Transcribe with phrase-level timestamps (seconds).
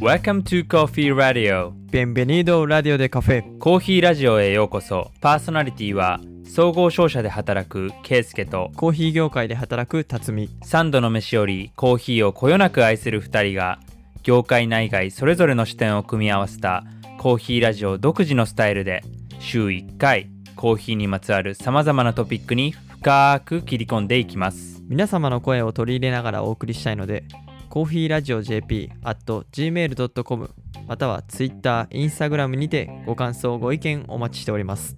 [0.00, 1.72] Welcome to Coffee Radio.
[1.90, 5.10] Bienvenido Radio de Café コーヒーラジオへようこそ。
[5.20, 10.50] パーソナリティは総合商社で働くケイスケとコーヒー業界で働く辰巳。
[10.64, 13.78] 3度の飯よりコーヒーをこよなく愛する2人が
[14.22, 16.84] 業界内外それぞれの視点を組み合わせた
[17.18, 19.02] コーヒーラジオ独自のスタイルで
[19.38, 27.22] 週1回コーヒーにまつわるさまざまなトピックに深く切り込んでいきます皆様の声を取り入れながらお送りしたいので
[27.68, 30.50] コーヒーラジオ JP at gmail.com
[30.88, 34.96] または Twitter、Instagram にてご感想ご意見お待ちしております。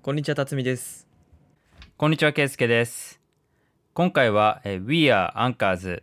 [0.00, 1.06] こんにちは辰巳です。
[1.98, 3.20] こんにちはケイスケです。
[3.92, 6.02] 今回はえー We are Anchors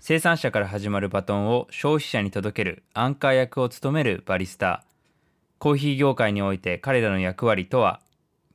[0.00, 4.82] 生産者から始まるバトンを消費者に届けるアンカー役を務めるバリスタ
[5.60, 8.00] コーヒー業界において彼らの役割とは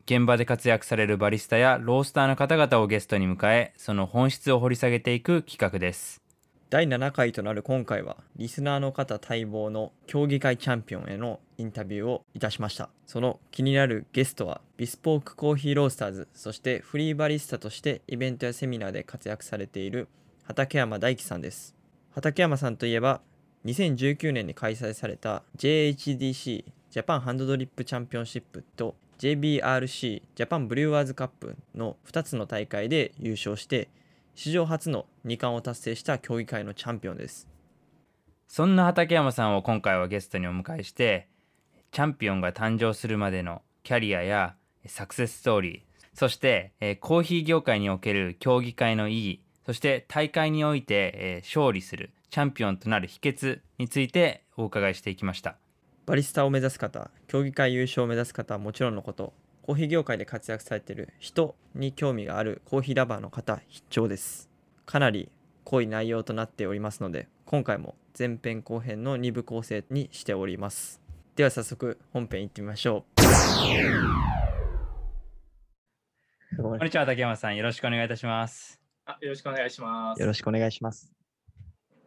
[0.09, 6.21] 現場で活躍されるバリスタやロースターの方々をゲストに迎えその本質を掘り下げていく企画です。
[6.69, 12.87] 第7回となる今回はリスナーの方待望の競技会チャンピオンへのインタビューをいたしました。
[13.05, 20.07] その気になるゲストはビスポークコーヒーロースターズそしてフリーバリスタとしてイベントやセミナーで活躍されている
[20.45, 21.75] 畠山大樹さんです。
[22.11, 23.19] 畠山さんといえば
[23.65, 33.89] 2019年に開催された JHDC ジャパンハンドドリップチャンピオンシップと JBRC ジャパンブリュワーズカップの2つの大会で優勝して
[34.35, 37.47] 史上初の2冠を達成した競技会のチャンピオンです。
[38.47, 41.27] そんな畠山さんを今回はゲストにお迎えして
[41.91, 45.81] チャンピオンが誕生するまでのキャリアやサクセスストーリー
[46.13, 55.57] そして、えコーヒー業界における競技会の意義そして大会において、え勝利するチャンピオンとなる秘訣についてお伺いしていきました。
[56.07, 64.49] バリスタを目指す方競技会優勝を目指す方はもちろんのことコーヒー業界で活躍されている人に興味があるコーヒーラバーの方必聴です。
[64.85, 65.29] かなり
[65.65, 71.01] 濃い内容となっておりますので今回も前編後編の2部構成にしております。
[71.35, 73.21] では早速本編いってみましょう。
[76.55, 77.57] こんにちは畠山さん。
[77.57, 78.79] よろしくお願いいたします。
[79.05, 80.21] あよろしくお願いします。
[80.21, 81.11] よろしくお願いします。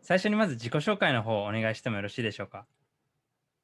[0.00, 2.64] 最初にまず自己紹介の方お願いしてもよろしいでしょうか？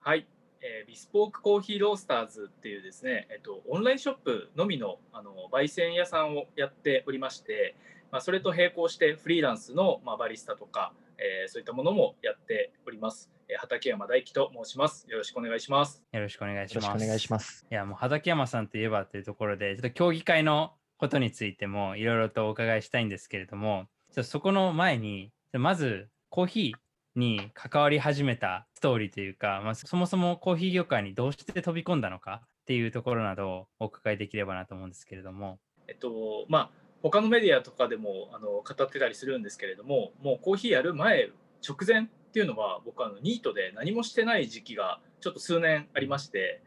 [0.01, 0.29] はい、
[0.77, 7.75] えービスポークコーヒーロースターズっていうですね、えっと、オンラインショップのみのあの焙煎屋さんをやっておりまして、
[8.13, 13.31] まあ、それと並行してフリーランスの、まあ、バリスタとか、えーそういったものもやっております。
[13.49, 15.07] えー畠山大樹と申します。
[15.09, 16.03] よろしくお願いします。
[16.13, 26.86] よろしくお願いしよろますしくお願いしますいやもう畠山さんといえばというところでちょっと競技会のことについてもいろいろとお伺いしたいんですけれどもちょっとそこの前にまずコーヒー
[27.19, 35.59] に関わり始めたストーリーというか、まあ、そもそもコーヒー業界にどうして飛び込んだのかっていうところなどをお伺いできればなと思うんですけれども。
[35.89, 36.71] えっとまあ
[37.03, 41.31] 他のメディアとかでもあの語ってたりするんですけれどももうコーヒーやる前
[41.67, 46.63] 直前っていうのは僕あのニートで何もしてない時期がちょっと数年ありまして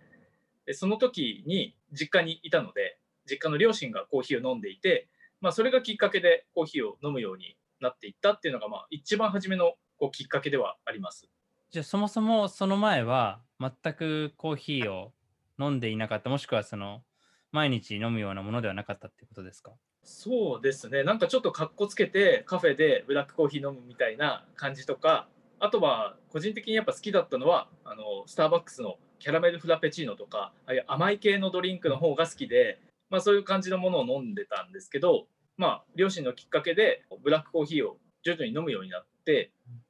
[0.66, 2.98] でその時に実家にいたので
[3.30, 5.08] 実家の両親がコーヒーを飲んでいて、
[5.42, 11.28] まあ、それがきっかけでコーヒーを飲むようになっていったっていうのが、まあ、一番初めのこうきっかけではあります。
[11.72, 15.12] じゃあそもそもその前は全くコーヒーを
[15.60, 16.30] 飲んでいなかった。
[16.30, 17.04] もしくはその
[17.52, 19.72] 毎日飲むようなものではなかったってことですか？
[20.04, 25.28] そうですね、なんかちょっとかっこつけて、カフェでブラックコーヒー飲むみたいな感じとか、
[25.60, 32.80] あとは個人的にやっぱ好きだったのは、あのスターバックスのキャラメルフラペチーノとか、ああいう甘い系のドリンクの方が好きで、
[33.10, 35.28] まあ、そういう感じのものを飲んでたんですけど、
[35.58, 39.19] まあ、両親のきっかけで、ブラックコーヒーを徐々に飲むようになって、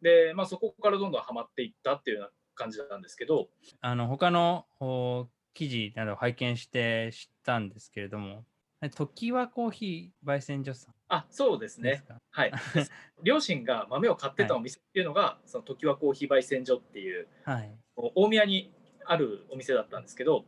[0.01, 3.47] でまあ、そこからどんどんハマっていったっていうような感じなんですけど、
[3.81, 8.45] あの他のお記事などを拝見して知ったんですけれども、
[8.95, 12.03] 時はコーヒー焙煎所さんあそうですね。
[12.31, 12.51] はい、
[13.23, 17.71] 両親が豆を買ってたお店っていうのが、その時はコーヒー焙煎所っていう、はい。
[17.95, 18.71] 大宮に
[19.09, 20.45] あるお店だったんですけど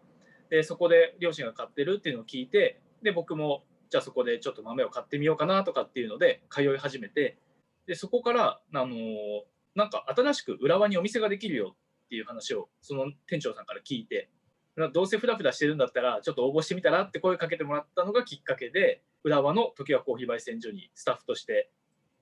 [0.49, 7.37] でそこで両親が買ってるっていうのを聞いてで僕もじゃあそこでちょっと豆を買ってみようかなとかっていうので通い始めて
[7.85, 9.41] でそこから、あのー
[9.73, 14.29] なんか新しく浦和にお店ができるよっていう話をその店長さんから聞いて
[14.75, 21.71] などうせフラフラしてるんだったらちょっと応募してみたらって声かけてもらったのがきっかけで浦和の時はコーヒー焙煎所にスタッフとして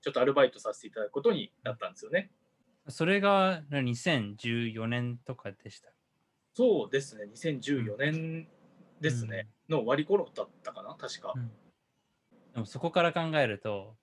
[0.00, 2.30] ちょっとアルバイトさせていただくことになったんですよね。
[2.88, 5.90] それが2014年とかでした？
[6.54, 8.48] そうですね、2014年
[9.00, 11.32] ですね、の終わり頃だったかな、確か。
[11.34, 11.50] うん
[12.54, 13.96] でもそこから考えると、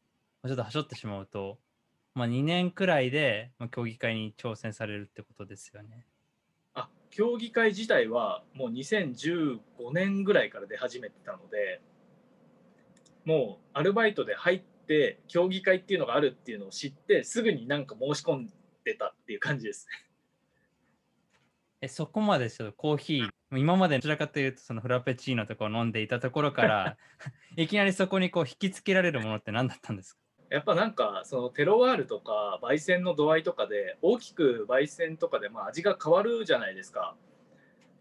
[0.45, 1.57] ちょっとはしょってしまうと、
[2.13, 6.05] まあ、2年くらいで、まあ、競技会に挑戦されるってことですよね。
[6.73, 9.59] あ競技会自体はもう2015
[9.91, 11.81] 年ぐらいから出始めてたので、
[13.25, 18.49] もうアルバイトで入って競技会っていうのがあるっていうのを知ってすぐになんか申し込ん
[18.85, 20.07] でたっていう感じですね。
[21.81, 26.97] えそこまでちょっとコーヒー今までどちらかというとそのフラペチーノとかを飲んでいたところから
[27.55, 30.19] いきなりそこにこう引きつけられるものって何だったんですか？
[30.49, 37.15] やっぱなんかそのテロワールとか焙煎の度合いとかで大きく焙煎とかでまあ味が変わるじゃないですか。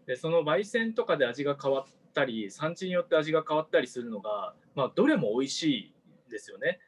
[0.05, 5.93] でその焙煎とかで味が変わったり産地によって味が変わったりするのが、まあ、どれも美味しい
[6.29, 6.79] ですよね。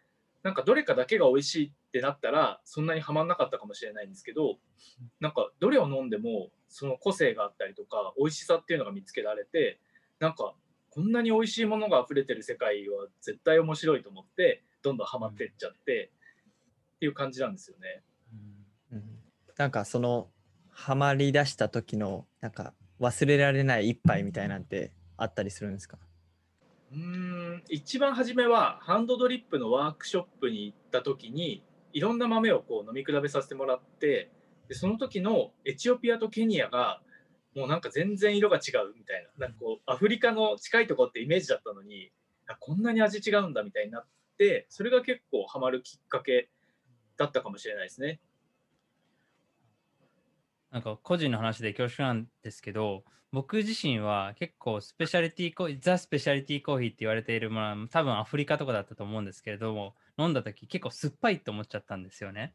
[0.42, 4.58] なんかどれかだけが美味しいってなったらそんなにはまんなかったかもしれないんですけど
[5.20, 9.80] なんかどれを飲んでもその個性があったりとか美味しさっていうのが見つけられて
[10.20, 10.54] なんか
[10.92, 16.12] こんなに美味しいものが溢れてる世界は絶対面白いと思ってどんどんハマってっちゃって、
[16.96, 18.04] っていう感じなんですよね。
[18.92, 19.02] うん、
[19.58, 20.30] なんかその
[20.70, 25.98] ハマりだした時のなんか忘れられない一杯みたいなんてあったりするんですか？
[26.92, 27.64] うん。
[27.70, 34.32] 一番初めはハンドドリップのワークショップに行った時にいろんな豆をこう飲み比べさせてもらって
[34.68, 37.02] でその時のエチオピアとケニアが
[37.56, 42.12] もうなんか全然色が違うみたいななんかこうアフリカの近いとこってイメージだったのに
[42.60, 44.06] こんなに味違うんだみたいになっ
[44.40, 46.50] てそれが結構ハマるきっかけ
[47.18, 48.22] だったかもしれないですね。
[50.72, 62.54] なんか個人の話で恐縮なんですけど僕自身は結構スペシャリティコーヒーザ・スペシャリティコーヒーって言われているものは多分アフリカとかだったと思うんですけれども飲んだ時結構酸っぱいと思っちゃったんですよね。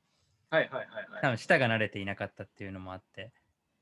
[0.51, 1.23] はいはいはいはい。
[1.23, 3.33] 多分舌が慣れていなかったっていうのもあって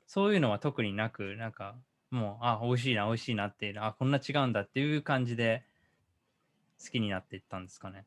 [0.07, 1.77] そういうのは特になくなんか
[2.11, 5.65] もうあ美味しいな美味しいなってあこんな違うんだっていう感じで
[6.83, 8.07] 好きになっていったんですかね？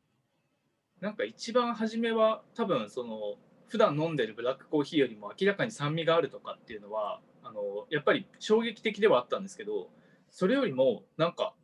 [1.00, 3.36] なんか一番初めは多分その
[3.68, 9.90] 普段飲んでるブラックコーヒーよりも明らかに酸味があるとかっていうのはあのやっぱり衝撃的ではあったんですけど
[10.30, 11.54] それよりもなんか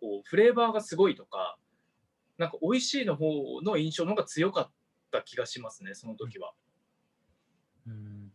[0.00, 1.58] こうフレーバーがすごいとか
[2.38, 4.70] なんか美味しいの方の印象の方が強かっ
[5.10, 6.52] た気がしますねその時は。
[7.86, 8.32] うん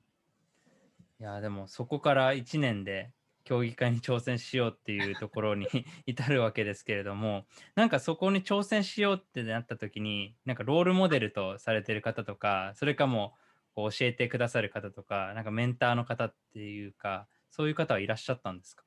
[1.20, 3.12] いやでもそこから1年で
[3.46, 5.68] 競技会に挑戦しようっていうところに
[6.06, 7.46] 至るわけですけれども
[7.76, 13.34] なんかそこに挑戦しようってなった時になんかロールモデルとされてる方とかそれかも
[13.74, 18.84] こう教えてくださる方とかなんかメンターの方っていうかそういう方はいらっしゃったんですか？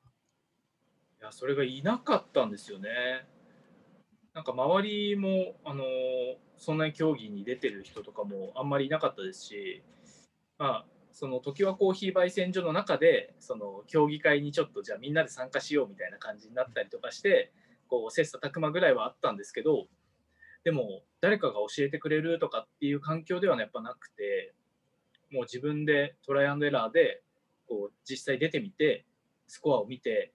[1.21, 2.89] いやそれがいなかったんですよね。
[4.33, 5.83] なんか周りもあの
[6.57, 9.83] そんなに競技に出てる人とかもあんまりいなかったですし、
[10.57, 10.85] まあ、
[11.19, 17.51] その常盤コーヒー焙煎所の中でその競技会にちょっとじゃあみんなで参加しようみたいな感じになったりとかして
[17.89, 19.87] こう切磋琢磨ぐらいはあったんですけど
[20.63, 24.53] でも誰かが教えてくれるとかっていう環境ではやっぱなくて
[25.29, 27.21] もう自分でトライアンドエラーで
[27.67, 29.05] こう実際出てみて
[29.45, 30.31] スコアを見て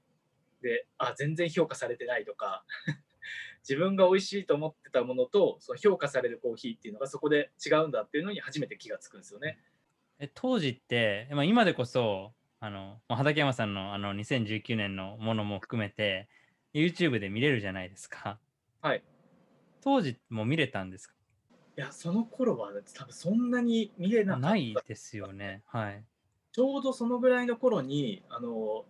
[0.61, 2.63] であ全然評価されてないとか
[3.67, 9.59] 自分が美味しいと思ってたものとその評価されるコーヒーっていうのがそこで違うんだっていうのに初めて気がつくんですよね。
[10.19, 16.29] え当時って、まあ、今でこそあの、まあ、畠山さんのあの2019年のものも含めて
[16.73, 18.39] YouTube で見れるじゃないですか。
[18.81, 19.03] はい。
[19.83, 21.15] 当時も見れたんですか？
[21.77, 24.49] いや、その頃は多分そんなに見れなかった。
[24.51, 25.63] ないですよね。
[25.67, 26.05] はい。
[26.53, 28.85] ちょうどそのぐらいの頃に、あの、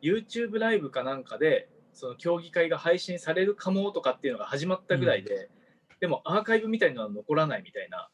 [0.00, 8.08] YouTube ライブかなんかで、その競技会が配信されるかもとかっていうのが始まったぐらいで、うん、でもアーカイブみたいなのは残らないみたいな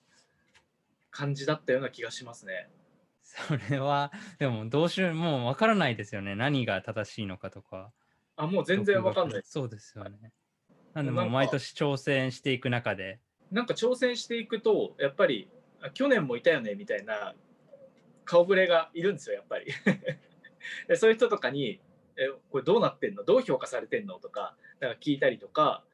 [1.15, 2.69] 感じだったような気がしますね。
[3.23, 6.35] それは、でもどうしよう、もうわからないですよね。
[6.35, 7.93] 何が正しいのかとか。
[8.37, 9.43] あ、もう全然わかんない。
[9.45, 10.33] そうですよね。
[10.93, 13.21] なんでも毎年挑戦していく中で。
[13.53, 15.49] なんか挑戦していくと、やっぱり、
[15.95, 17.35] 去年もいたよねみたいな
[18.25, 19.67] 顔ぶれがいるんですよ、やっぱり。
[20.89, 21.81] でそういう人とかに、
[22.17, 23.23] え、これどうなってんの？
[23.23, 24.19] どう評価されてんの？
[24.19, 25.85] とか、なんか聞いたりとか、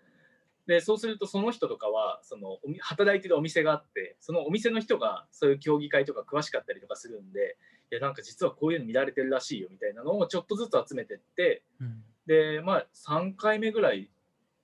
[0.67, 7.57] でそうするとその人とかはその働いてるお店があってそのお店の人がそういう競技会とか詳しかったりとかするんで
[7.91, 14.11] いやなんか実はこういうの見られてるらしいよみたいなのをちょっとずつ集めてって、うん、でまあ3回目ぐらい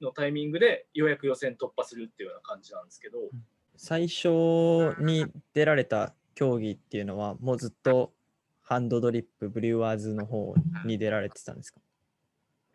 [0.01, 3.19] のタイミングでようやく予選突破するっていうような感じなんですけど、
[3.77, 4.29] 最初
[5.01, 8.13] に出られた競技っていうのはもうずっと
[8.61, 11.81] ハンドドリップブリュワーズの方に出られてたんですか？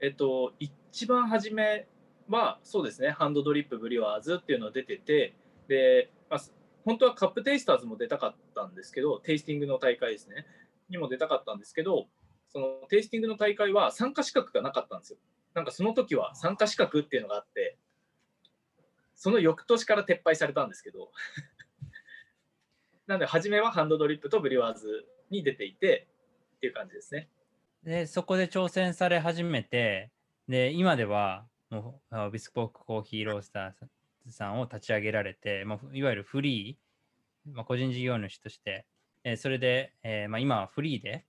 [0.01, 1.87] えっと一番初め
[2.31, 3.09] はそうですね。
[3.11, 5.35] ハンドドリップブリワーズっていうのが出てて
[5.67, 6.41] で、まあ、
[6.85, 10.45] 本当はカップテイスターズも出たかったんですけどテイスティングの大会ですね。
[10.89, 12.07] にも出たかったんですけど
[12.49, 15.19] そのテイスティングの大会は参加資格がなかったんですよ。
[15.53, 17.77] なんかその時は参加資格っていうのがあって
[19.15, 21.11] その翌年から撤廃されたんですけど
[23.07, 26.07] なんで初めはハンドドリップとブリワーズに出ていて
[26.57, 27.29] っていう感じですね。
[27.83, 30.11] でそこで挑戦され始めて
[30.47, 38.85] で今ではもうあビスポークコーヒーロースターさんを立ち上げられて、まあ、いわゆるフリー、まあ、個人事業主として、
[39.23, 41.25] えーそれで、えーまあ、今はフリーで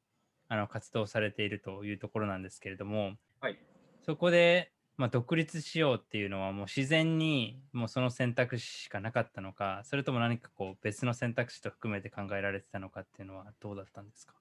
[0.48, 3.58] あの活動されているというところなんですけれども、はい。
[4.04, 14.34] そこで、まあ、独立しようっていうのはもう自然にもうその選択肢しかなかったのかそれとも何かこう別の選択肢と含めて考えられてたのかっていうのはどうだったんですか？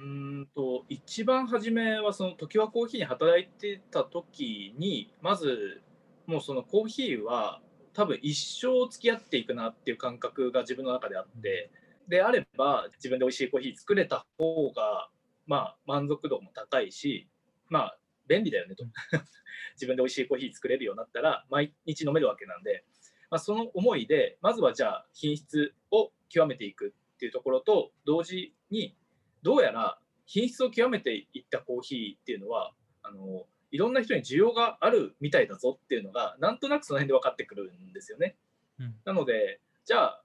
[0.00, 5.82] うんと一番初めはその時はコーヒーに働いてた時にまず
[6.26, 7.60] もうそのコーヒーは
[7.92, 11.70] 多分一生付き合っていくなっていう感覚が自分の中であって
[12.08, 15.10] であれば自分で美味しいコーヒー作れた方が
[15.46, 17.28] まあ満足度も高いし
[17.68, 18.84] まあ便利だよねと。
[19.74, 22.84] 自分で美味しいコーヒー作れるようになったら毎日飲めるわけなんで、
[23.30, 28.96] まあ、その思いでまずはじゃあ品質を極めていくっていうところと同時に
[29.42, 38.36] どうやら品質を極めていったコーヒーっていうのはあのいろんな人に需要があるみたいだぞっていうのがなんとなくその辺で分かってくるんですよね。
[38.78, 40.22] うんなのでじゃあ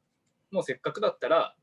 [0.52, 1.56] もうせっかくだったら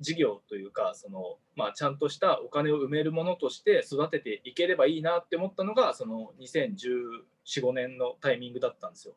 [0.00, 9.14] 事業というかその、まあ、ちゃんとしたお金を埋めるものとして育てていければいいなって思ったのがその201415年のタイミングだったんですよ。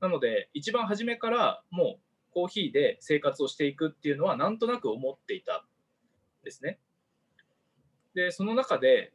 [0.00, 2.00] なので一番初めからもう
[2.32, 5.64] コーヒーで生活をしていくっていうのはなんとなく思っていた
[6.42, 6.78] んですね。
[8.18, 9.12] でその中で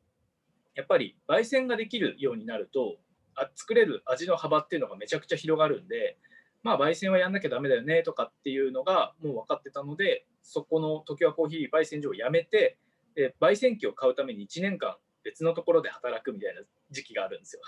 [0.76, 2.96] やっぱり焙煎ができるようになると
[3.36, 6.18] あ作れる味の幅っていうのがめちゃくちゃ広がるんで
[6.64, 12.78] まあ焙煎はやんなきゃダメだよねとかっていうのがもう分かってたのでそこの常盤コーヒー焙煎所を辞めて
[13.14, 14.96] で焙煎機を買うために1年間
[15.26, 17.62] 別のところで働くみたいな時期があるんですよ。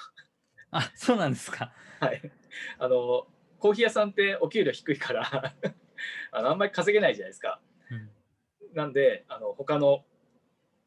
[0.71, 1.73] あそうなんですか。
[1.99, 2.21] はい、
[2.79, 3.27] あの
[3.59, 5.53] コーヒー屋さんってお給料低いから
[6.31, 7.59] あのあんまり稼げないじゃないですか。
[7.91, 8.09] うん
[8.75, 10.03] なんであの他の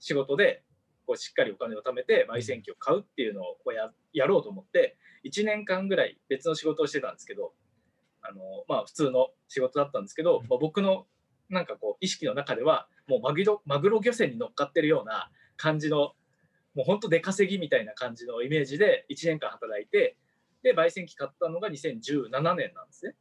[0.01, 0.63] 仕事で
[1.07, 7.53] こうしっかりお金を貯めて焙煎機を買うっていうのをややろうと思って1年間ぐらい別の仕事をしてたんですけど
[8.23, 11.07] あの、まあ、普通の仕事だったんですけど、まあ、僕の
[11.49, 16.13] なんかこう意識の中ではもうマグロマグロ漁船に乗っかってるような感じの
[16.75, 20.17] もう本当出稼ぎみたいな感じのイメージで1年間働いて
[20.63, 23.15] で焙煎機買ったのが2017年なんですね。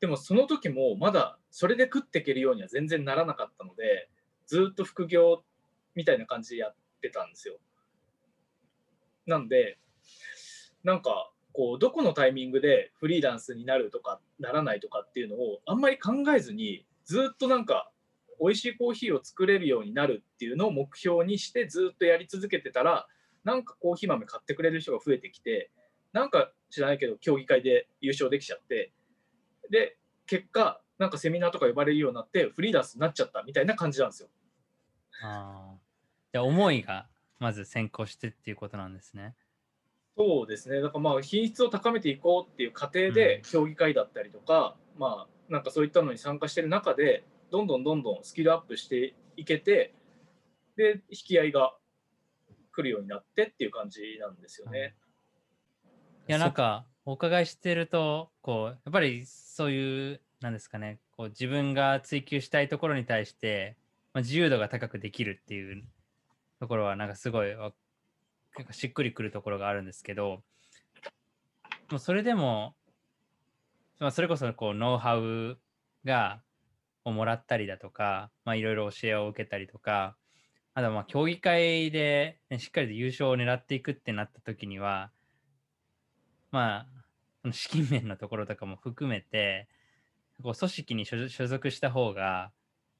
[0.00, 4.10] でもその時もまだそれで食っていけるようには全然ならなかったので
[4.46, 5.44] ずっと副業
[5.94, 7.56] みたいな感じでやってたんですよ。
[9.26, 9.78] なんで
[10.82, 17.90] なんかこうどこのタイミングでフリーランスになるとかならないとかっていうのをあんまり考えずにずっとなんか
[18.40, 23.06] 美味しいコーヒーを作れるようになるっていうのを目標にしてずっとやり続けてたら
[23.44, 25.70] なんかコーヒー豆買ってくれる人が増えてきて
[26.12, 28.92] なんか知らないけど競技会で優勝できちゃって
[29.70, 29.96] で
[30.26, 34.28] 結果なんかセミナーとか呼ばれるようになってフリーランスになっちゃったみたいな感じなんですよ。
[35.22, 35.78] あー
[36.32, 37.06] じゃあ思いが
[37.38, 39.34] まず先行してっていうことなんですね。
[40.16, 49.94] そうですねだからまあ品質を高めていこうっていう過程で競技会だったりとか、まあなんかそういったのに参加してる中でどんどんどんどんスキルアップしていけて
[50.76, 51.74] で引き合いが
[52.72, 54.94] 来るようになってっていう感じなんですよね。
[56.28, 63.78] いやなんかお伺いしてるとこうやっぱりそういうなんですかねこう自分が追求したいところに対して、
[64.12, 65.82] まあ、自由度が高くできるっていう
[66.60, 70.42] ところはなんかすごいなんかしっくりくるところがあるんですけど
[71.90, 72.74] もうそれでも、
[73.98, 75.56] まあ、それこそこうノウハウ
[76.04, 76.42] が
[77.06, 80.14] をもらったりだとかまあいろいろ教えを受けたりとか
[80.74, 85.10] あとはまあ競技会で、ね、しっかりと優勝を狙っていくってなった時には
[86.52, 86.86] ま
[87.44, 89.68] あ、資金面のところとかも含めて、
[90.44, 92.52] こう組織に所所属した方が、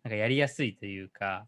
[0.02, 1.46] なんかやりやすいというか、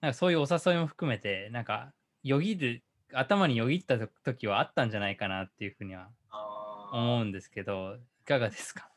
[0.00, 1.92] なんかそういうお誘いも含めて、なんか
[2.24, 6.08] よぎる、頭によぎったと時はあったんじゃないかなっていうふうには
[6.92, 8.90] 思うんですけど、いかがですか？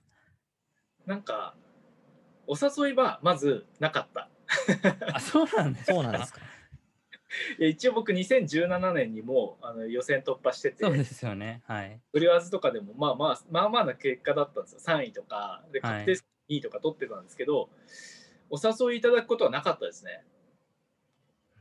[1.05, 1.53] なんか
[2.47, 4.27] お誘いはまずなかった。
[5.13, 5.93] あ、そうなんですか？
[5.93, 6.41] そうなんですか？
[7.59, 11.61] いや一応僕2017年にもあの予選突破しててそうですよね。
[11.65, 11.99] はい。
[12.11, 17.69] ブリュワーズとかでもまあまあまあまあな結果だったんですよ3位とかではい確定2位とか取ってたんですけど、
[18.49, 20.23] お誘いいただくことはなかったですね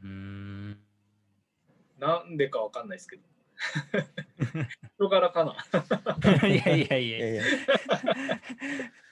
[0.03, 0.81] うーん。
[1.99, 3.23] なんでかわかんないですけど
[4.97, 7.43] 人柄かないや いやいやいやいや、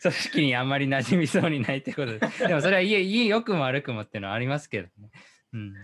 [0.02, 2.18] 組織にあんまり馴染みそうにないってことで。
[2.18, 5.10] でもそれはいい、いい、良くも悪くもっていうのはありますけどね。
[5.52, 5.74] うん。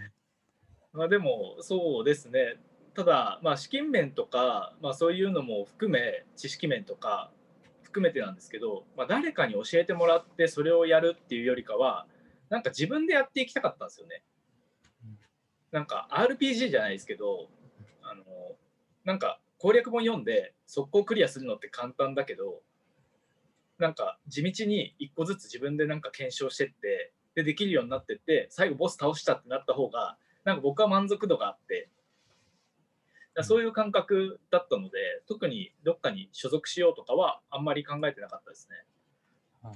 [0.95, 2.57] まあでもそうですね
[2.95, 7.31] ただまあ資金面とか、まあ、そういうのも含め知識面とか
[7.83, 12.07] 含めてなんですけど、まあ、誰かに教えてもらってそれをやるっていうよりかは
[12.49, 14.23] なんか自分でやっていきたかったんですよね。
[15.73, 17.49] なんか RPG じゃないですけど
[18.03, 18.23] あの
[19.05, 22.61] なんか攻略本読んで速攻クリアするのって簡単だけど
[23.79, 31.89] なんか地道に一個ずつ自分でなんか検証してってでできるようになってって最後ボス倒したってなった方がなんか僕は満足度があって。
[33.35, 39.73] だそういう感覚だったので特にどっかに所属しようとかはあんまり考えてなかったですね。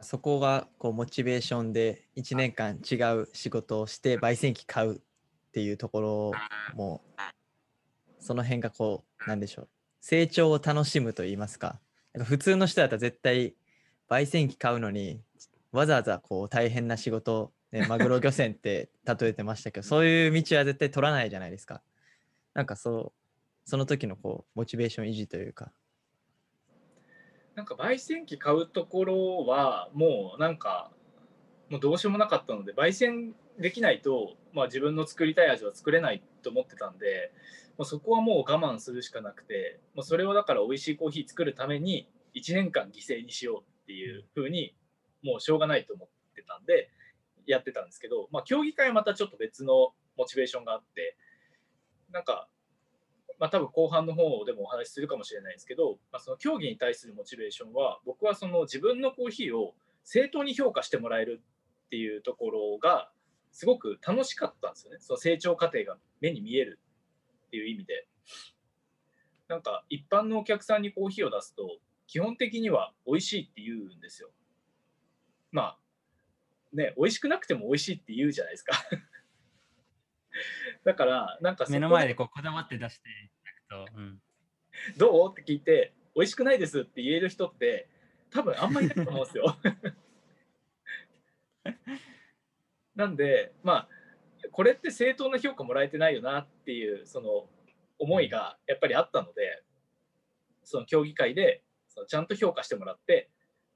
[0.00, 5.00] そこがこうモチベーションで1年間違う仕事をして焙煎機買うっ
[5.52, 6.32] ていうところ
[6.74, 7.02] も
[8.18, 9.68] その辺がこうなんでしょう。
[10.00, 11.78] 成長を楽しむと言いますか
[12.24, 13.54] 普通の人だったら絶対
[14.10, 15.20] 焙煎機買うのに
[15.70, 21.82] わざわざこう大変な仕事、ね、マグロ漁船って例えてましたけど そういう道は絶対取らないじゃないですか。
[22.54, 25.72] なんかそうその時のこうモチベーション維持というか
[27.54, 30.92] なんか焙煎機買うところはもうなんか
[31.70, 37.32] もうどうしようもなかったので焙煎できないと、まあ、自分の作りたい味は作れないと思ってたんで
[37.78, 44.74] もうそこはもう我慢するしかなくてもうそれをだから美味しいコーヒー作るために1年間犠牲にしようっていうふうに
[45.22, 46.90] もうしょうがないと思ってたんで
[47.46, 51.16] やってたんですけど、まあ、競技会はまたちょっと別のモチベーションがあって
[52.10, 52.48] なんか
[53.42, 61.42] まあ、多分後半の方でもお話しするかもしれないですけど、まあ、その競技に対するモチベーションは僕はその自分のコーヒーを正当に評価してもらえる
[61.86, 63.10] っていうところが
[63.50, 64.98] すごく楽しかったんですよね。
[65.00, 66.78] その成長過程が目に見える
[67.48, 68.06] っていう意味で。
[69.48, 74.30] なんか一般のお客さんにコーヒーを出すと基本的には美味しいって言うんですよ。
[75.50, 75.78] まあ
[76.72, 78.74] ね美味しくなくても美味しいって言うじゃないですか。
[80.84, 83.08] だからなんか目の前でこうこだわって出して
[83.44, 84.22] 焼くと、うん、
[84.96, 85.32] どう？
[85.32, 87.88] って聞いて美味しくないですって言える人って
[88.30, 89.56] 多分あんまりいないと思うんですよ。
[92.94, 93.88] なんでまあ
[94.50, 97.48] これって正当な評価もらえてないよなっていうその
[97.98, 99.62] 思いがやっぱりあったので
[100.64, 103.30] その競技会でそのちゃんと評価してもらって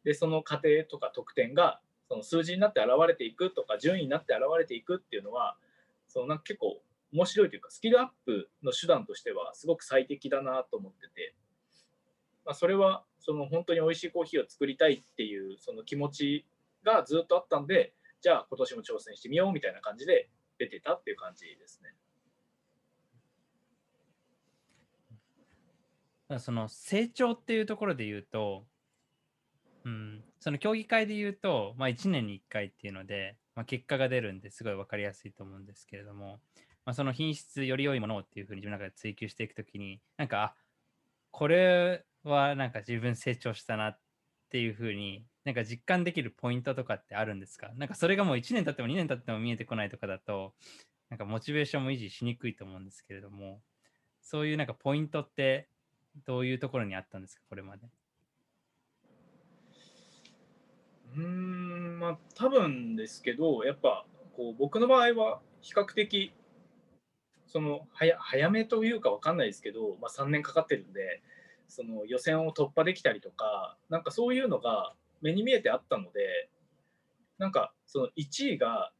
[0.04, 5.56] でその過程とか得点がその数字になって現れていくとか順位になって現れていくっていうのは
[6.06, 6.80] そのなんか結構
[7.12, 11.34] 面白いというかスキルアップの手段としてはすごく最適だなと思ってて、
[12.44, 16.46] まあ、それはその本当に美味しいコーヒーを作りたいっていうその気持ち
[16.84, 21.90] がずっとあったんでじゃあ今年も挑戦してみようみたいな感じで出てたっていう感じですね。
[26.38, 28.66] その成長っていうところで言うと、
[29.84, 36.40] うん、その競技会で言うと、まあ、1年に1回っていうので、まあ、結果が出るんですごい分かりやすいと思うんですけれども、
[36.84, 40.54] まあ、その品質より良いものをっていうふうに自分の中で追求していくときになんか
[41.30, 43.98] これはなんか自分成長したなっ
[44.50, 47.70] ていうふうになんか実感できるポイントとかってあるんですか？
[47.76, 50.54] なんかそれがもう1年経っても2年経っても見えてこないとかだと
[51.10, 53.60] なんかモチベーションも維持しにくいと思うんですけれども
[54.22, 55.68] そういうなんかポイントって
[56.26, 57.86] どういうところにあったんですかこれまで？
[61.16, 66.32] うんまあ多分ですけどやっぱこう僕の場合は比較的
[67.48, 71.20] その早早めというか分かんないですけど、まあ、3年かかってるんで
[71.68, 76.48] その予選を突破できたりとかなんかそういうのが目に見えてあったので
[77.38, 78.92] なんかその1位が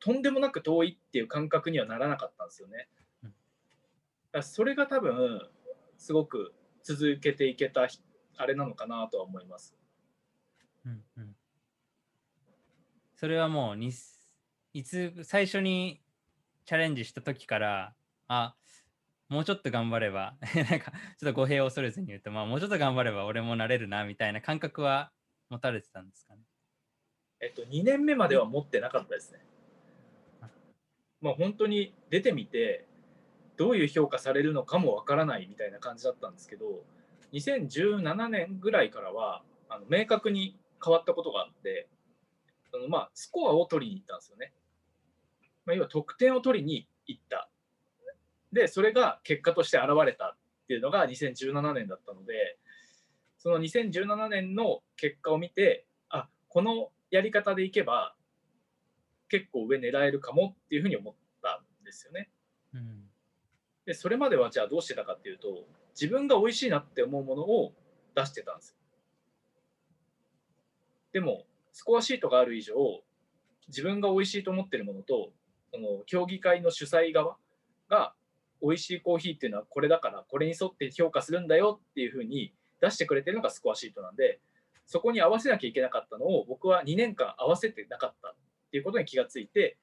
[0.00, 2.88] とんでもなく遠いっていう感覚にはならなかったんですよね。
[4.32, 5.40] だそれが多分
[5.98, 7.88] すごく続けていけた
[8.36, 9.76] あれなのかなとは思います。
[10.86, 11.36] うんうん、
[13.24, 13.90] それはもうに
[14.74, 16.02] いつ最初に
[16.66, 17.94] チャレンジした時から
[18.28, 18.54] あ
[19.30, 25.10] もうちょっと頑張れば なんかちょっと語弊を恐れずに言うと、まあ、もうちょっと頑張れば俺もなれるなみたいな感覚は
[25.48, 26.42] 持たれてたんですかね
[27.40, 29.40] えっと2年目までは持ってなかったですね。
[31.22, 32.86] まあ本当に出てみて
[33.56, 36.84] どういう評価されるのかもわからないみたいな感じだったんですけど
[37.32, 41.88] 2017年ぐらいからはあの明確に変わったことがあって
[42.74, 44.52] そのまあスコアを取りに行ったんですよね。
[45.64, 47.48] まあ、要は得点を取りに行った。
[48.52, 52.58] で、それが結果として現れたっていうのが2017年だったので、
[53.38, 58.16] その2017年の結果を見て、あこのやり方でいけば
[59.28, 62.28] 結構上狙えるかもっていうふうに思ったんですよね。
[62.74, 63.04] うん、
[63.86, 67.72] でそれまではじゃあどうしてたかっていうと自分が美味しいなって思うものを
[68.16, 68.76] 出してたんですよ。
[71.12, 72.74] でもスコアシートがある以上
[73.66, 75.32] 自分が美味しいと思ってるものと
[75.72, 77.36] その競技会の主催側
[77.90, 78.14] が
[78.62, 84.38] 美味しいコーヒーっていうのはこれだからこれに沿って評価するんだよっていうふうに出してくれてるのがスコアシートなんで
[84.86, 88.34] そこに合わせなきゃいけなかったのを僕は2年間合わせてなかったっ
[88.70, 89.78] ていうことに気がついて、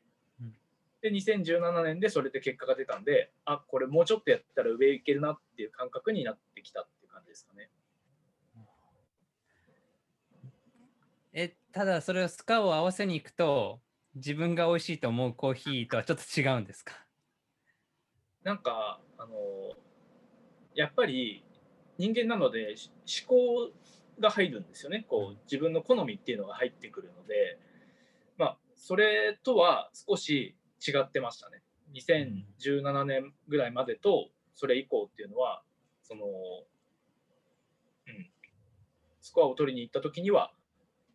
[1.02, 7.70] で2017年でそれで結果が出たんであこれもうちょっとやったら上行けるなっていう感覚になってきたっていう感じですかね。
[11.34, 13.82] えただそれをスカを合わせに行くと
[14.16, 17.06] 自分が美味しいと思うコーヒーとはちょっと違うんですか？
[18.44, 19.34] なんかあの
[20.76, 21.44] やっぱり
[21.98, 22.92] 人間なのでし
[23.28, 23.72] 思考
[24.20, 25.06] が入るんですよね。
[25.08, 27.60] こう自分の好みっていうのが入ってくるので。
[28.38, 30.56] まあそれとは少し
[30.86, 31.62] 違ってましたね。
[31.94, 35.62] 2017年ぐらいまでとそれ以降っていうのは
[36.02, 36.30] そのう
[38.10, 38.32] ん。
[39.20, 40.52] スコアを取りに行った時には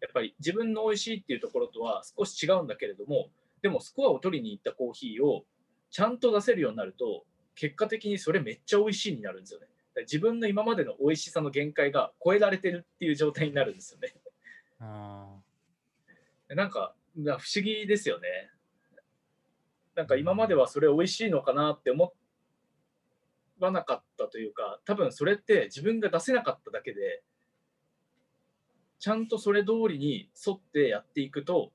[0.01, 3.29] やっぱり自分の美味しいっていうところとは少し違うんだけれども
[3.63, 5.45] でもスコアを取りに行ったコーヒーを
[5.91, 9.67] ちゃんと出せるようになると結果的にそれめっちゃ美味しいになるんですよね。
[10.03, 14.15] 自分の今までの美味しさの限界が超えられてるっていう状態になるんですよね。
[14.79, 15.39] あ
[16.49, 18.51] なんか不思議ですよね。
[19.95, 22.13] なんか今まではそれ美味しいのかなって思
[23.59, 27.23] わなかったというか多分それって自分が出せなかっただけで
[28.99, 31.71] ちゃんとそれ通りに沿ってやっていくと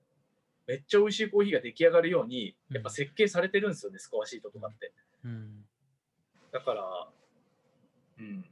[0.68, 4.94] めっちゃ美味しいコーヒーが出来上がるようにやっぱ設計されてるんですよね、スコアシートとかって。
[5.26, 5.66] うん。
[6.52, 7.08] だから、
[8.20, 8.46] うん、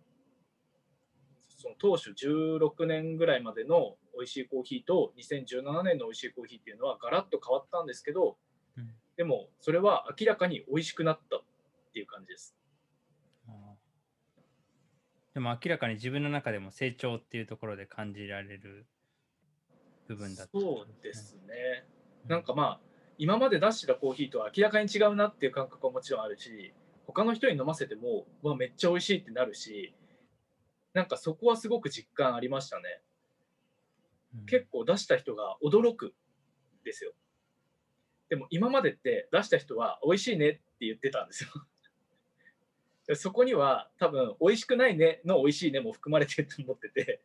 [1.57, 8.35] その当初16年ぐらいまでの美味しいコーヒーと2017年の美味しいコーヒーっていうのはガラッと変わったんですけど、
[8.77, 8.89] うん。
[9.15, 11.41] でもそれは明らかに美味しくなったっ
[11.93, 12.58] ていう感じです。
[15.39, 18.85] でも明らかに自分の中でも成長っていうところで感じられる
[20.09, 21.53] 部分だったってことそうですね。
[21.53, 21.85] ね
[22.27, 22.79] なんかまあ
[23.17, 26.73] 今まで出してたコーヒーとは明らかに違うなっていう感覚はもちろんあるし
[27.07, 29.95] 他の人に飲ませても、まあ、めっちゃ美味しいってなるし
[30.93, 32.83] なんかそこはすごく実感ありましたね。
[34.41, 36.11] うん結構出した人が驚くん
[36.83, 37.13] ですよ。
[38.27, 41.49] でも今までって出した人は美味しいねって言ってたんですよ。
[43.15, 47.21] そこには多分美味しくないねの美味しいねも含まれてると思ってて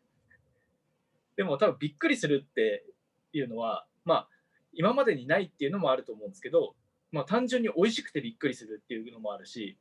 [1.37, 2.85] でも多分びっくりするって
[3.33, 4.29] いうのはまあ
[4.73, 6.75] 今までにないっていうのもあると思うんですけど、
[7.13, 9.77] まあ、単純に美味しくてびっくりするっていうのもあるし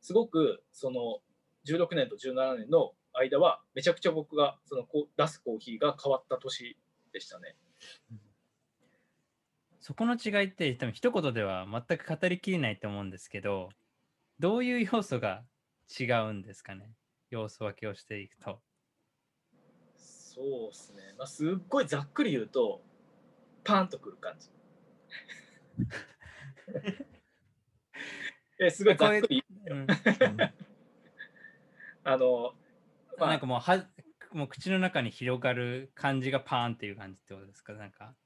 [0.00, 1.20] すごくその
[1.66, 6.76] 16年と17年の間はめちゃくちゃ僕がそのこ出すコーヒーが変わった年
[7.12, 7.56] でしたね。
[9.80, 13.70] そこの違いって多分一言では全く語りきれないと思うんですけど
[14.40, 15.44] どういう要素が
[16.00, 16.90] 違うんですかね？
[17.28, 18.62] 要素分けをしていくと。
[19.94, 22.80] そうですね、まあ、すっごいざっくり言うと
[23.64, 24.48] パンとくる感じ。
[28.58, 29.86] えすごいざっくりうん
[32.04, 32.54] あの、
[33.18, 33.86] まあなんかもうは
[34.32, 37.74] もう口の中に広がる感じがパーンっていう感じってことですか？
[37.74, 38.16] なんか。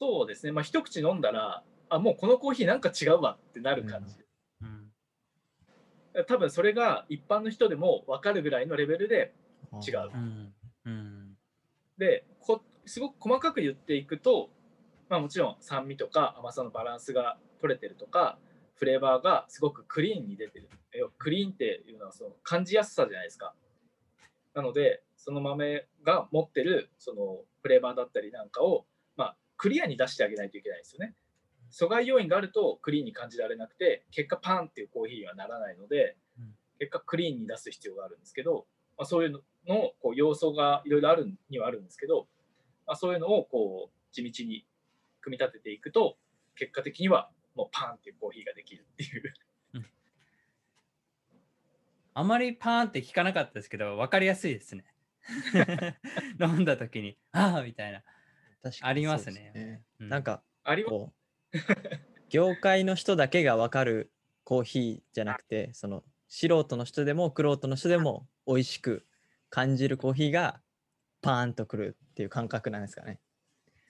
[0.00, 4.23] そうですね、まあ、一口飲んだらあもうこのコーヒーなんか違うわってなる感じ。
[6.14, 9.34] うん多分それが一般の人でも分かるぐらいのレベルで
[9.86, 10.10] 違う。
[10.14, 10.54] うん。
[10.84, 11.36] うん。
[11.98, 14.50] でこすごく細かく言っていくと、
[15.08, 18.38] まあ、もちろん酸味とか甘さのバランスが取れてるとか
[18.74, 20.68] フレーバーがすごくクリーンに出てる。
[20.92, 23.54] 要はクリーンっていうのはその感じやすさじゃないですか。
[24.54, 31.14] なのでその豆が持ってるそのフレーバーだったりなんかを、まあ、クリアに出してあげないといけないですよね
[31.74, 36.54] 阻害要因があるとクリーンに感じられなくて結果パンっていうコーヒーにはならないのでうん。
[36.78, 42.26] 結果クリーンに出す必要があるんですけど、まあ、そういうののこう要素がいろいろあるにはあるんですけど、
[42.86, 44.66] まあ、そういうのをこう地道に
[45.20, 46.16] 組み立てていくと
[46.56, 49.22] 結果的にはもうパンっていうコーヒーができるっていう。
[52.16, 54.84] あまりパーンって聞かなかったですけど分かりやすいですね。
[56.40, 58.04] 飲んだ時にああみたいな。
[58.62, 59.50] 確かにありますね。
[59.52, 60.08] ですうん。
[60.10, 61.23] なんかあります
[62.28, 64.12] 業界の人だけが分かる
[64.44, 69.06] コーヒーじゃなくてその素人の人でも玄人の人でも美味しく
[69.50, 70.60] 感じるコーヒーが
[71.22, 73.20] パーンとくるっていう感覚なんですかね。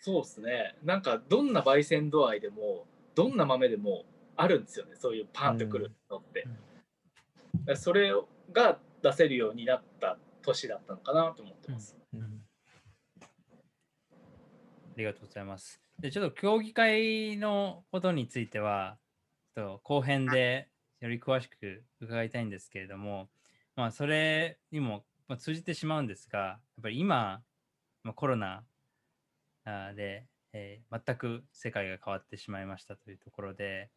[0.00, 0.77] そうですね。
[0.85, 4.05] なんかどんな焙煎度合いでもどんな豆でも
[4.37, 4.92] あるんですよね。
[4.96, 6.46] そういうパンってくるのって、
[7.66, 7.77] うん。
[7.77, 8.12] それ
[8.53, 12.20] が出せるようになった年だったのかなと思ってます、うん。
[13.20, 13.27] あ
[14.96, 15.84] りがとうございます。
[15.99, 18.99] で、ちょっと競技会のことについては、
[19.55, 20.69] ちょっと後編で
[21.01, 23.29] より詳しく伺いたいんですけれども、
[23.77, 25.05] まあ、それにも
[25.39, 27.43] 通じてしまうんですが、やっぱり今、
[28.03, 28.65] まあ、コロナ
[29.95, 33.91] で、えー全く世界が変わってしまいましたというところで、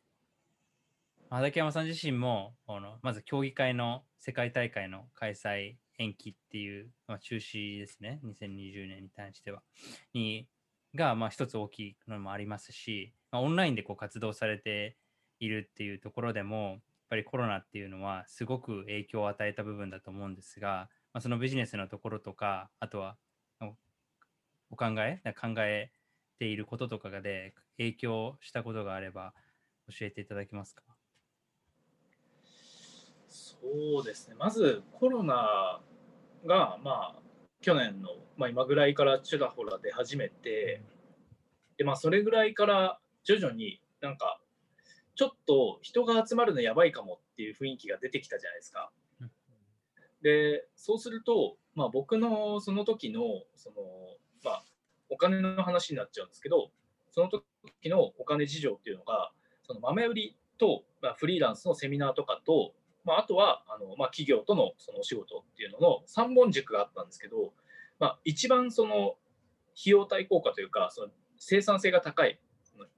[1.30, 9.62] 畠山さん自身もこのまず競技会の世界大会の開催延期っていう、まあ、中止ですね2020年に対しては。
[10.14, 10.48] に
[10.96, 14.96] がまあ一つ大きいのもありますしまあ、オンラインでこう活動されて
[15.40, 23.18] いるっていうところでも、やっぱりコロナっていうのはすごく影響を与えた部分だと思うんですが、まあ、そのビジネスのところとか、あとは
[24.70, 25.92] お考え、考え
[26.40, 29.34] ていることとかで影響したことがあれば
[29.90, 30.84] 教えていただけますか？
[33.28, 35.82] そうですね、まずコロナ
[36.46, 37.22] が、まあ、
[37.62, 40.82] 去年の、まあ、今ぐらいからちらほら出始めて、
[41.78, 44.40] でまあ、それぐらいから徐々になんか、
[45.16, 48.92] ちょっと人が集まるのやばいかもっていう雰囲気が出てきたじゃないですか。
[50.22, 53.22] で、そうすると、まあ、僕のその時の
[53.56, 53.76] その、
[54.44, 54.64] まあ、
[55.10, 56.72] お金の話になっちゃうんですけど、
[57.12, 57.44] その時
[57.86, 59.32] のお金事情っていうのが、
[59.64, 62.74] その豆売りと、まあ、フリーランスのセミナーとかと、
[63.08, 67.54] まあ、あとはあの、まあ、企業とのそのお仕事っていうのの3本軸があったんですけど、
[68.00, 69.16] まあ、一番その
[69.80, 72.38] 費用対効果というか、その生産性が高い、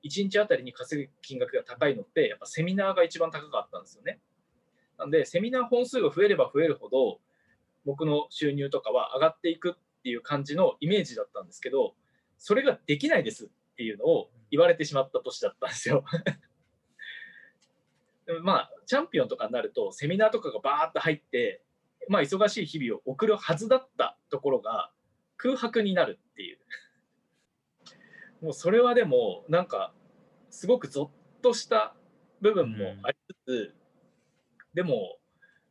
[0.03, 4.19] 1日あたりに稼ぐ金額が高いのって、やっぱセミナーが一番高かったんですよね。
[4.97, 7.19] なんで、セミナー本数が増えれば増えるほど、
[7.85, 11.93] 僕の収入とかは上がっていくっていう感じのイメージだったんですけど、
[12.39, 16.03] それができないですっていうのを言われてしまった年だったんですよ
[18.41, 21.63] まあ、チャンピオンとかになると、セミナーとかがバーッと入って、
[22.07, 24.91] まあ、忙しい日々を送るはずだったところが
[25.37, 26.59] 空白になるっていう。
[28.41, 29.93] もうそれはでも、なんか、
[30.49, 31.95] すごくゾッとした
[32.41, 33.75] 部分もありつつ、うん、
[34.73, 35.19] でも、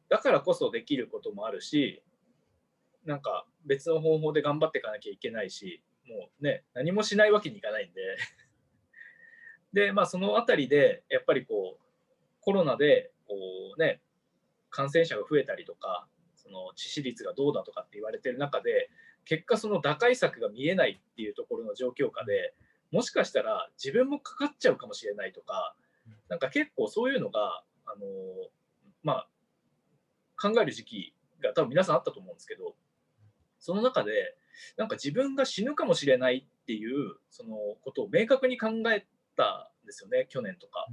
[0.08, 2.02] だからこそできることもあるし、
[3.04, 8.16] なんか別の方法で頑張っていかなきゃいけないし、もうね、何もしないわけにいかないんで
[9.72, 11.87] で、まあ、そのあたりで、やっぱりこう、
[12.48, 13.34] コロナで、こ
[13.76, 14.00] うね、
[14.70, 18.88] 感染者が増えたりとか、その致死率がどうだとかって言われてる中で、
[19.26, 22.54] 結果、その打開策が見えないっていうところの状況下で、
[22.90, 25.76] もしかしたら自分もかかっちゃうかもしれないとか、
[26.30, 28.06] なんか結構そういうのが、あの
[29.02, 29.28] まあ、
[30.40, 32.76] 考える時期が多分皆さんあったと思うんですけど、
[33.60, 34.38] その中で、
[34.78, 39.06] なんか自分が死ぬかもしれないっていうそのことを明確に考え
[39.36, 40.86] たんですよね、去年とか。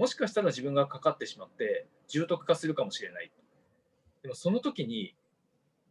[0.00, 3.30] もしかしたら自分がかかってしまって重篤化するかもしれない。
[4.22, 5.14] でもその時に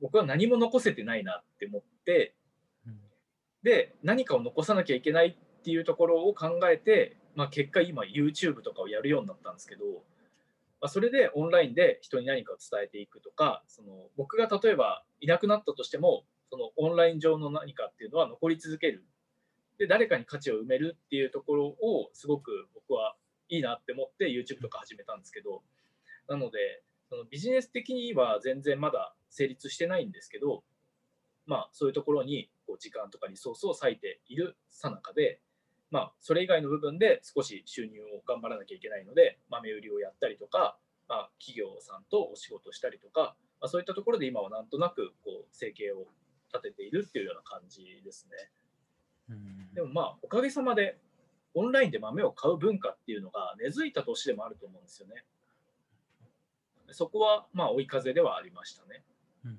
[0.02, 2.34] 僕は何も残せてないなって思って、
[3.62, 9.86] で、何かを残さなきゃいけないっていうところを考えて、まあ、結果今 YouTube とかをやるようになったんですけど、
[10.82, 19.06] まあ、それでオンラインで人に何かを伝えていくとか、その僕が例えばいなくなったとしても、そのオンライン上の何かっていうのは残り続ける。
[19.78, 22.67] で、誰かに価値を埋めるっていうところをすごく
[23.50, 25.64] いいなって思って YouTube とか始めたんですけど、
[26.28, 30.64] なので、そのビジネス的には全然まだ成立してないんですけど、
[31.48, 35.42] まあそういうところにこう時間とかリソースを割いているさなかで、
[35.90, 46.06] まあそれ以外の部分で少し収入を頑張らなきゃいけないので、豆売りをやったりとか、まあ企業さんとお仕事したりとか、まあ、そういったところで今はなんとなくこう生計を
[46.54, 48.50] 立てているっていうような感じですね。
[49.30, 50.98] うん、でもまあおかげさまで
[51.54, 55.24] オンラインで豆を買う文化っていうのが根付いた年でもあると思うんですよね。
[56.92, 59.04] そこはまあ追い風ではありましたね。
[59.46, 59.58] うん、だ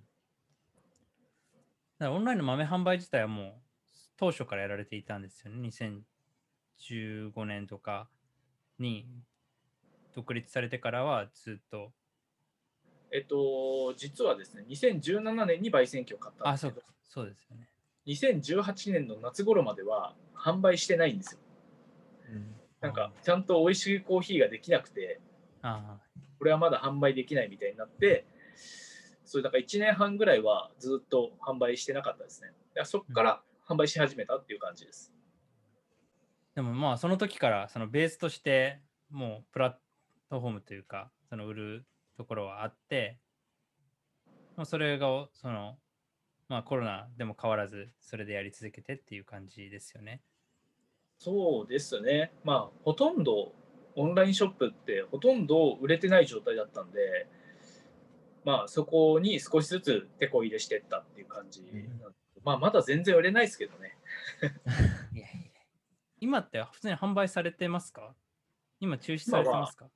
[1.98, 3.52] からオンラインの豆販売自体はもう
[4.16, 5.68] 当初からやられていたんですよね。
[6.78, 8.08] 2015年とか
[8.78, 9.06] に
[10.14, 11.92] 独立されてからはずっと
[13.12, 17.68] えっと、実はですね、2017年に焙煎機を買ったんですけど、そうですよね。
[18.06, 21.40] 2018年の夏頃までは販売してないんですよ。
[22.82, 25.20] うん、なんか、ちゃんと美味しいコーヒーができなくて、
[25.62, 25.98] あ
[26.38, 28.24] これはまだ販売できないみたいになって、
[29.24, 32.52] それだから1年半ぐらいはずっと販売してなかったですね。
[32.74, 35.12] だそこから販売し始めたっていう感じです。
[36.54, 39.74] でもまあ、その時からそのベースとして、もうプラッ
[40.30, 43.18] トフォームというか、その売るところはあって、
[44.56, 45.78] まあ、それがその、
[46.48, 50.22] まあ、コロナでも変わらずそれでやり続けてっていう感じですよね。
[51.20, 52.32] そうですね。
[52.44, 53.52] まあほとんど
[53.94, 57.28] オンラインショップってほとんど売れてない状態だったんで、
[58.42, 62.00] まあそこに少しずつ手こ入れしてったっていう感じ、うん、
[62.42, 63.98] まあまだ全然売れないですけどね。
[65.14, 65.60] いやいや
[66.20, 68.14] 今って普通に販売されてますか？
[68.80, 69.90] 今中止されてますか、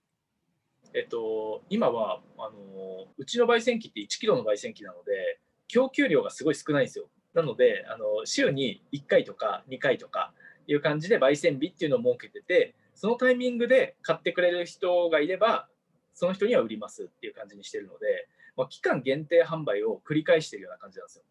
[0.92, 7.08] えっと、今はあのうちの焙煎機って1キロの焙煎機なので供給量がすごい少ないんですよ。
[7.32, 10.34] なのであの週に1回とか2回とか
[10.66, 15.68] いう感じで焙煎日っていうのを設けててそのタイミングで買ってくれる人がいれば
[16.14, 21.24] その人には売りますっていう感じにしてるので、まあ、期間限定販売を繰り返してるような感じなんですよ。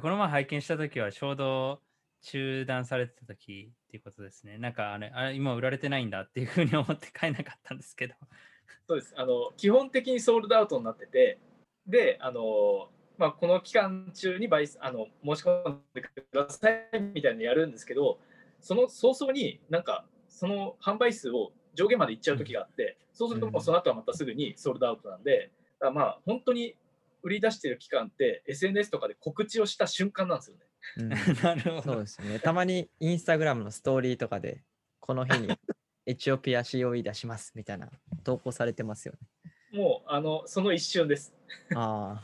[0.00, 1.80] この前拝見した時はちょうど
[2.20, 4.58] 中断されてた時っていうことですね。
[4.58, 8.14] なんかあれ、あれ今売られてないんだっていうふうに思って買えなかったんですけど。
[8.86, 11.38] そうですあの基本的にソールドアウトになってて
[11.86, 18.18] であの、まあ、この期間中にバイあの申し込んでくださいみたいなのやるんですけど
[18.60, 26.74] その早々になんかその販売数を上限までいっちゃう時があって、そうするともうその後はまたすぐにソールドアウトなんで、だまあ本当に
[27.22, 30.62] 売り出してる期間って SNS とかで告知をした瞬間なんですよね。
[30.98, 31.08] うん
[31.42, 32.06] なるほどそうで。
[32.06, 32.38] すよね。
[32.38, 34.62] たまにインスタグラムのストーリーとかで、
[35.00, 35.48] この日に
[36.06, 37.90] エチオピア COE 出しますみたいな
[38.22, 39.52] 投稿されてますよね。
[39.72, 41.34] もうあのその一瞬です。
[41.74, 42.20] あ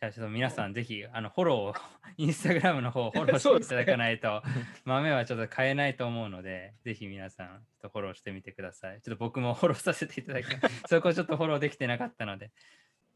[0.00, 1.74] じゃあちょっと皆さんぜひあのフォローを、
[2.18, 4.42] インスタグラムの方を フォローしていただかないと、
[4.84, 9.00] 豆はちょっと買えないと思うので、ぜひ皆さんちょっとフォローしてみてください。
[9.02, 10.82] ちょっと僕も フォローさせていただきます。
[10.86, 12.50] そこちょっとフォローできてなかったので。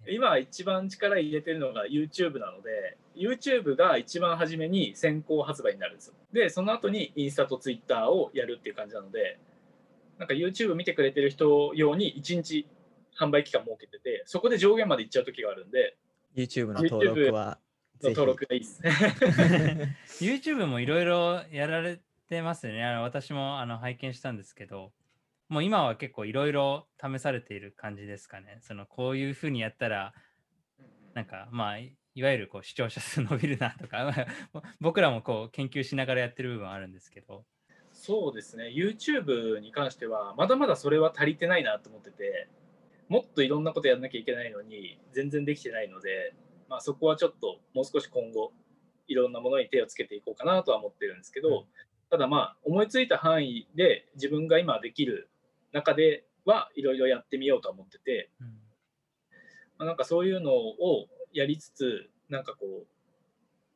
[0.09, 9.38] 今一番力入れてるのが YouTube なので YouTube が一番初めに先行発売になるんですよでその後にインスタと Twitter をやるっていう感じなので
[10.18, 12.66] なんか YouTube 見てくれてる人用に1日
[13.16, 16.02] 販売期間設けててそこで上限まで行っちゃう時があるんであ、
[16.35, 17.59] YouTube の登録は
[18.01, 18.16] ぜひ。
[18.16, 22.85] 登録がいいですね YouTube もいろいろやられてますよね。
[22.85, 24.92] あの私もあの拝見したんですけど、
[25.49, 28.59] もう今は結構いろいろ試されている感じですかね。
[28.62, 30.14] そのこういうふうにやったら、
[31.14, 34.05] なんかまあ、いいわゆるこう視聴者数伸びるなとか、
[34.53, 37.45] ま あ僕らもこう研究しながらやってる部分はあるんですけど、
[37.92, 42.49] そうですね YouTube に関してはまだまだそれは足りてないなと思ってて
[43.12, 46.33] もっといろんなことやらなきゃいけないのに全然できてないので、
[46.70, 48.55] まあ、そこはちょっともう少し今後
[49.07, 51.64] いろんなものに手をつけていこうかなとは思ってるんですけど、うん。
[52.09, 55.29] ただまあ思いついた範囲で自分が今できる
[55.72, 58.46] 中ではいろいろやってみようとは思ってて、うん。
[58.46, 58.53] ま
[59.81, 62.64] あ、なんかそういうのをやりつつなんかこ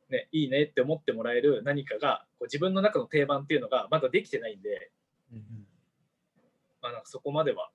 [0.09, 4.89] う、ね、いいねって思ってもらえる何かがこう自分の中の定番っていうのがまだできてないんで、
[5.31, 5.39] うん。
[6.81, 7.69] まあ、なんかそこまでは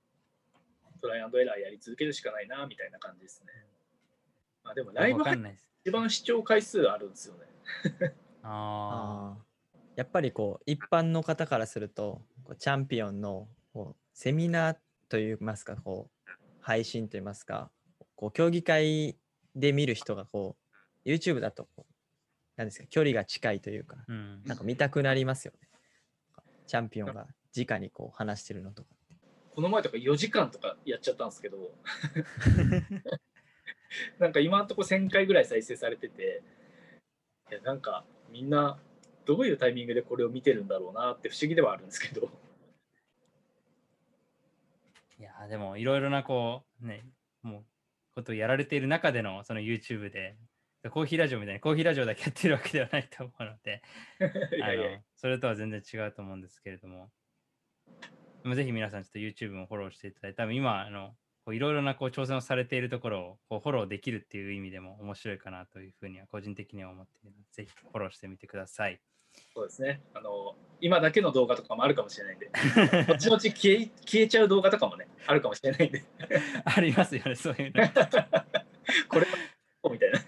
[1.03, 3.53] トライアンドエラーやり続けるしかないなみたいな感じですね。
[4.65, 5.69] まあ、でもライブ配信わかんないです。
[5.85, 8.15] 一番視聴回数あるんですよね。
[8.45, 9.53] ああー
[9.97, 14.77] やっぱりこう一般の方からするとこうチャンピオンのこうセミナー
[15.09, 17.71] といいますかこう配信といいますか
[18.17, 19.17] こう競技会
[19.55, 20.57] で見る人がこ
[21.05, 21.93] う YouTube だとこう
[22.57, 24.43] なんですか距離が近いというかあ、うん。
[24.45, 25.69] なんか見たくなりますよね。
[26.67, 28.89] チャンピオンが直にこう話してるのとか。
[29.55, 31.71] この前とか4時間とかやっちゃったんですけど。
[34.19, 36.43] なんか今のところ1000回ぐらい再生されてて。
[37.51, 38.81] いやなんかみんな
[39.27, 42.31] どういうタイミングでこれを見てるんだろうなって不思議ではあるんですけど。
[45.19, 47.05] いやーでもいろいろなこうね
[47.43, 47.65] もう
[48.15, 50.37] ことをやられている中でのその YouTube で。
[50.91, 53.83] コーヒーラジオみたいにコーヒーラジオだけやってるわけではないと思うので。
[54.57, 54.89] いやいや。
[54.89, 57.13] あのそれとは全然違うと思うんですけれども
[58.43, 61.15] でもぜひ皆さんちょっと YouTube もフォローしていただいて多分今あの
[61.53, 69.01] いろいろなこう挑戦をされているところをこうフォローできるっていう意味でも面白いかなというふうには個人的には思っているのでぜひフォローしてみてください。
[69.55, 70.03] そうですね。
[70.15, 72.51] あの今だけの動画とかもあるかもしれないんで。
[73.09, 76.05] 後々消え消えちゃう動画とかもねあるかもしれないんで。
[76.65, 77.83] ありますよねそういうの。
[79.09, 79.27] これ
[79.91, 80.19] みたいな。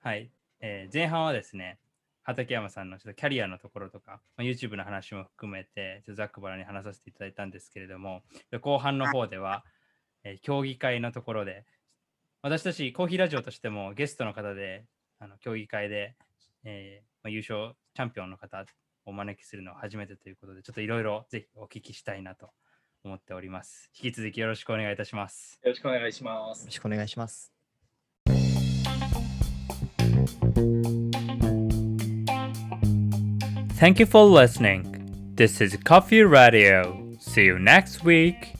[0.00, 1.78] はい、えー前半はですね、
[2.26, 8.22] 畠山さんのちょっとキャリアのところとか、まあ、YouTube の話も含めて、ちょっとざっくばらんに話させていただいたんですけれども、
[8.60, 9.64] 後半の方では、
[10.24, 11.64] えー競技会のところで、
[12.42, 14.86] 私たちコーヒーラジオとしてもゲストの方で、
[15.20, 16.16] あの競技会で、
[16.64, 18.64] えーまあ、優勝チャンピオンの方を
[19.06, 22.50] お招きするのは初めてということで、ちょっといろいろぜひお聞きしたいなと
[23.04, 23.88] 思っております。
[23.96, 25.60] 引き続きよろしくお願いいたします。
[25.62, 27.52] よろしくお願いしますよろしくお願いします。
[33.76, 35.32] Thank you for listening.
[35.34, 37.14] This is Coffee Radio.
[37.20, 38.55] See you next week.